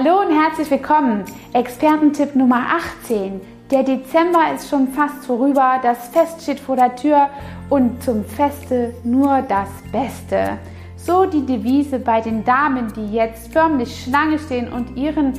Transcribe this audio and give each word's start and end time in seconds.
Hallo 0.00 0.20
und 0.20 0.30
herzlich 0.30 0.70
willkommen. 0.70 1.24
Expertentipp 1.54 2.36
Nummer 2.36 2.64
18. 3.02 3.40
Der 3.68 3.82
Dezember 3.82 4.54
ist 4.54 4.70
schon 4.70 4.86
fast 4.86 5.26
vorüber, 5.26 5.80
das 5.82 6.10
Fest 6.10 6.40
steht 6.40 6.60
vor 6.60 6.76
der 6.76 6.94
Tür 6.94 7.28
und 7.68 8.00
zum 8.04 8.24
Feste 8.24 8.94
nur 9.02 9.42
das 9.48 9.68
Beste. 9.90 10.56
So 10.94 11.26
die 11.26 11.44
Devise 11.44 11.98
bei 11.98 12.20
den 12.20 12.44
Damen, 12.44 12.92
die 12.94 13.12
jetzt 13.12 13.52
förmlich 13.52 14.04
Schlange 14.04 14.38
stehen 14.38 14.72
und 14.72 14.96
ihren 14.96 15.32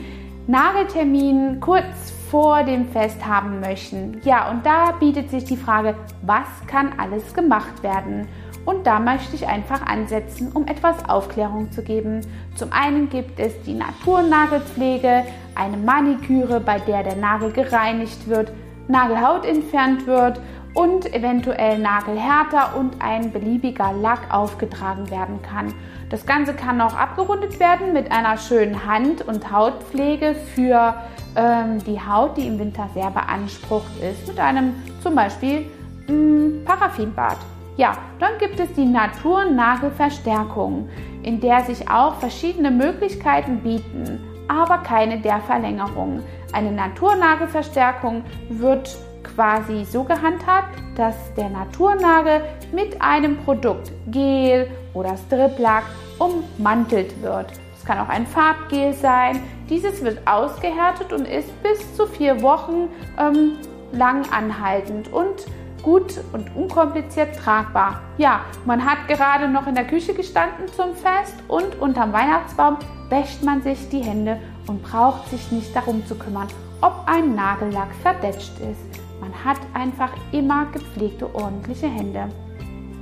Nageltermin 0.48 1.62
kurz 1.62 2.12
vor 2.30 2.62
dem 2.64 2.90
Fest 2.90 3.26
haben 3.26 3.62
möchten. 3.62 4.20
Ja, 4.26 4.52
und 4.52 4.66
da 4.66 4.92
bietet 5.00 5.30
sich 5.30 5.46
die 5.46 5.56
Frage, 5.56 5.96
was 6.24 6.48
kann 6.68 6.92
alles 6.98 7.34
gemacht 7.34 7.82
werden? 7.82 8.28
Und 8.70 8.86
da 8.86 9.00
möchte 9.00 9.36
ich 9.36 9.48
einfach 9.48 9.82
ansetzen, 9.88 10.52
um 10.54 10.68
etwas 10.68 11.10
Aufklärung 11.10 11.72
zu 11.72 11.82
geben. 11.82 12.22
Zum 12.54 12.72
einen 12.72 13.10
gibt 13.10 13.40
es 13.40 13.60
die 13.64 13.74
Naturnagelpflege, 13.74 15.24
eine 15.56 15.76
Maniküre, 15.76 16.60
bei 16.60 16.78
der 16.78 17.02
der 17.02 17.16
Nagel 17.16 17.52
gereinigt 17.52 18.28
wird, 18.28 18.52
Nagelhaut 18.88 19.44
entfernt 19.44 20.06
wird 20.06 20.40
und 20.76 21.12
eventuell 21.16 21.80
Nagelhärter 21.80 22.78
und 22.78 23.02
ein 23.02 23.32
beliebiger 23.32 23.92
Lack 23.92 24.32
aufgetragen 24.32 25.10
werden 25.10 25.42
kann. 25.42 25.74
Das 26.12 26.28
Ganze 26.28 26.54
kann 26.54 26.80
auch 26.80 26.96
abgerundet 26.96 27.60
werden 27.60 27.92
mit 27.92 28.12
einer 28.12 28.38
schönen 28.38 28.86
Hand- 28.86 29.28
und 29.28 29.52
Hautpflege 29.52 30.36
für 30.54 30.94
ähm, 31.36 31.84
die 31.86 32.00
Haut, 32.00 32.38
die 32.38 32.46
im 32.46 32.60
Winter 32.60 32.88
sehr 32.94 33.10
beansprucht 33.10 34.00
ist, 34.00 34.28
mit 34.28 34.40
einem 34.40 34.76
zum 35.02 35.16
Beispiel 35.16 35.66
mh, 36.08 36.14
mm, 36.14 36.66
Paraffinbad. 36.66 37.38
Ja, 37.80 37.98
dann 38.20 38.38
gibt 38.40 38.60
es 38.60 38.74
die 38.74 38.84
Naturnagelverstärkung, 38.84 40.90
in 41.24 41.40
der 41.40 41.64
sich 41.64 41.90
auch 41.90 42.16
verschiedene 42.16 42.72
Möglichkeiten 42.72 43.60
bieten, 43.60 44.20
aber 44.50 44.80
keine 44.80 45.22
der 45.22 45.40
Verlängerung. 45.40 46.22
Eine 46.52 46.74
Naturnagelverstärkung 46.74 48.26
wird 48.50 48.98
quasi 49.24 49.86
so 49.86 50.04
gehandhabt, 50.04 50.78
dass 50.98 51.16
der 51.36 51.48
Naturnagel 51.48 52.42
mit 52.74 53.02
einem 53.02 53.38
Produkt, 53.46 53.94
Gel 54.08 54.70
oder 54.94 55.16
Striplack, 55.16 55.86
ummantelt 56.18 57.22
wird. 57.22 57.54
Es 57.78 57.86
kann 57.86 58.00
auch 58.00 58.10
ein 58.10 58.28
Farbgel 58.28 58.92
sein. 58.92 59.40
Dieses 59.70 60.04
wird 60.04 60.20
ausgehärtet 60.28 61.14
und 61.14 61.26
ist 61.26 61.64
bis 61.64 61.96
zu 61.96 62.06
vier 62.08 62.42
Wochen 62.42 62.90
ähm, 63.18 63.54
lang 63.94 64.30
anhaltend 64.34 65.14
und 65.14 65.46
gut 65.84 66.16
und 66.34 66.56
unkompliziert 66.56 67.36
tragbar. 67.36 68.02
Ja, 68.18 68.42
man 68.66 68.84
hat 68.84 69.08
gerade 69.08 69.48
noch 69.48 69.68
in 69.68 69.76
der 69.76 69.88
Küche 69.88 70.14
gestanden 70.14 70.68
zum 70.76 70.94
Fest 70.96 71.36
und 71.48 71.80
unterm 71.80 72.14
Weihnachtsbaum 72.14 72.78
wäscht 73.10 73.44
man 73.44 73.62
sich 73.62 73.90
die 73.90 74.04
Hände 74.04 74.40
und 74.68 74.84
braucht 74.84 75.30
sich 75.30 75.52
nicht 75.52 75.76
darum 75.76 76.06
zu 76.06 76.16
kümmern, 76.16 76.48
ob 76.82 77.04
ein 77.06 77.36
Nagellack 77.36 77.94
verdetscht 78.02 78.60
ist. 78.60 79.00
Man 79.20 79.34
hat 79.44 79.58
einfach 79.74 80.12
immer 80.32 80.66
gepflegte, 80.72 81.34
ordentliche 81.34 81.88
Hände. 81.88 82.30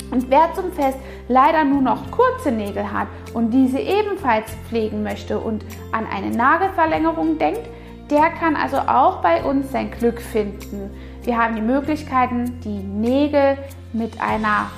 Und 0.09 0.29
wer 0.29 0.53
zum 0.53 0.71
Fest 0.71 0.97
leider 1.27 1.63
nur 1.63 1.81
noch 1.81 2.09
kurze 2.11 2.51
Nägel 2.51 2.91
hat 2.91 3.07
und 3.33 3.51
diese 3.51 3.79
ebenfalls 3.79 4.49
pflegen 4.67 5.03
möchte 5.03 5.37
und 5.37 5.65
an 5.91 6.05
eine 6.07 6.35
Nagelverlängerung 6.35 7.37
denkt, 7.37 7.69
der 8.09 8.29
kann 8.29 8.55
also 8.55 8.77
auch 8.77 9.21
bei 9.21 9.43
uns 9.43 9.71
sein 9.71 9.91
Glück 9.91 10.21
finden. 10.21 10.91
Wir 11.27 11.37
haben 11.37 11.55
die 11.57 11.61
Möglichkeiten, 11.61 12.57
die 12.61 12.79
Nägel 12.79 13.57
mit 13.91 14.21
einer, 14.21 14.71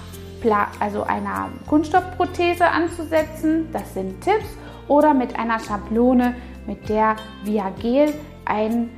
also 0.80 1.04
einer 1.04 1.50
Kunststoffprothese 1.68 2.68
anzusetzen. 2.68 3.68
Das 3.72 3.94
sind 3.94 4.20
Tipps. 4.22 4.58
Oder 4.88 5.14
mit 5.14 5.38
einer 5.38 5.60
Schablone, 5.60 6.34
mit 6.66 6.90
der 6.90 7.18
via 7.44 7.70
Gel 7.80 8.16
ein, 8.46 8.90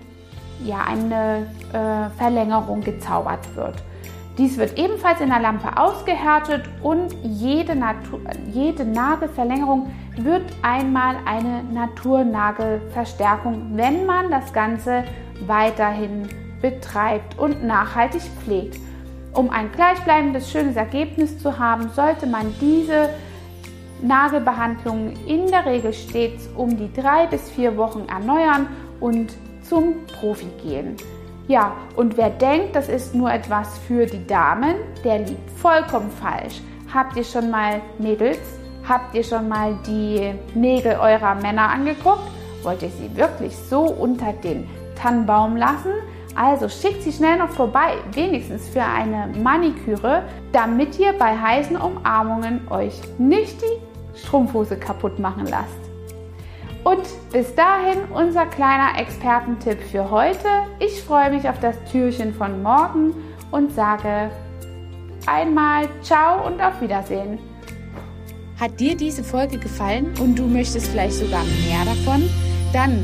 ja, 0.64 0.86
eine 0.88 1.46
äh, 1.74 2.10
Verlängerung 2.18 2.80
gezaubert 2.80 3.54
wird. 3.54 3.84
Dies 4.38 4.58
wird 4.58 4.78
ebenfalls 4.78 5.20
in 5.20 5.28
der 5.28 5.42
Lampe 5.42 5.76
ausgehärtet 5.76 6.64
und 6.82 7.14
jede, 7.22 7.76
Natur, 7.76 8.22
jede 8.50 8.86
Nagelverlängerung 8.86 9.92
wird 10.16 10.44
einmal 10.62 11.18
eine 11.26 11.66
Naturnagelverstärkung, 11.66 13.72
wenn 13.74 14.06
man 14.06 14.32
das 14.32 14.54
Ganze 14.54 15.04
weiterhin 15.46 16.30
betreibt 16.62 17.38
und 17.38 17.64
nachhaltig 17.64 18.22
pflegt. 18.44 18.80
Um 19.34 19.50
ein 19.50 19.72
gleichbleibendes, 19.72 20.52
schönes 20.52 20.76
Ergebnis 20.76 21.40
zu 21.40 21.58
haben, 21.58 21.90
sollte 21.90 22.28
man 22.28 22.54
diese 22.60 23.10
Nagelbehandlungen 24.02 25.14
in 25.26 25.48
der 25.48 25.66
Regel 25.66 25.94
stets 25.94 26.50
um 26.56 26.76
die 26.78 26.92
drei 26.92 27.28
bis 27.28 27.50
vier 27.50 27.78
Wochen 27.78 28.06
erneuern 28.10 28.68
und 29.00 29.34
zum 29.64 30.06
Profi 30.20 30.48
gehen. 30.62 30.96
Ja, 31.48 31.76
und 31.96 32.18
wer 32.18 32.30
denkt, 32.30 32.76
das 32.76 32.90
ist 32.90 33.16
nur 33.16 33.32
etwas 33.32 33.78
für 33.80 34.06
die 34.06 34.26
Damen, 34.26 34.76
der 35.04 35.20
liegt 35.20 35.50
vollkommen 35.52 36.12
falsch. 36.12 36.62
Habt 36.94 37.16
ihr 37.16 37.24
schon 37.24 37.50
mal 37.50 37.82
Mädels? 38.00 38.40
Habt 38.88 39.16
ihr 39.16 39.24
schon 39.24 39.48
mal 39.48 39.78
die 39.86 40.34
Nägel 40.56 40.94
eurer 40.94 41.36
Männer 41.36 41.70
angeguckt? 41.70 42.24
Wollt 42.64 42.82
ihr 42.84 42.90
sie 42.90 43.16
wirklich 43.16 43.56
so 43.56 43.82
unter 43.82 44.34
den 44.34 44.68
Tannenbaum 44.96 45.56
lassen? 45.56 45.94
Also 46.36 46.70
schickt 46.70 47.04
sie 47.04 47.12
schnell 47.12 47.38
noch 47.38 47.50
vorbei, 47.50 47.96
wenigstens 48.14 48.70
für 48.70 48.84
eine 48.84 49.28
Maniküre, 49.40 50.24
damit 50.52 50.98
ihr 50.98 51.14
bei 51.14 51.38
heißen 51.38 51.76
Umarmungen 51.76 52.68
euch 52.70 53.00
nicht 53.18 53.62
die 53.62 54.18
Strumpfhose 54.18 54.78
kaputt 54.78 55.20
machen 55.20 55.48
lasst. 55.48 55.80
Und 56.84 57.04
bis 57.32 57.54
dahin 57.54 58.00
unser 58.14 58.46
kleiner 58.48 59.00
Expertentipp 59.00 59.80
für 59.92 60.10
heute. 60.10 60.48
Ich 60.80 61.04
freue 61.04 61.30
mich 61.30 61.48
auf 61.48 61.60
das 61.60 61.76
Türchen 61.92 62.34
von 62.34 62.64
morgen 62.64 63.14
und 63.52 63.72
sage 63.72 64.32
einmal 65.28 65.88
Ciao 66.02 66.48
und 66.48 66.60
auf 66.60 66.82
Wiedersehen. 66.82 67.38
Hat 68.60 68.80
dir 68.80 68.96
diese 68.96 69.24
Folge 69.24 69.58
gefallen 69.58 70.14
und 70.20 70.38
du 70.38 70.48
möchtest 70.48 70.88
vielleicht 70.88 71.14
sogar 71.14 71.44
mehr 71.44 71.86
davon? 71.86 72.28
Dann 72.74 73.04